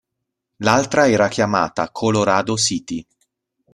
[0.63, 3.05] L'altra era chiamata Colorado City.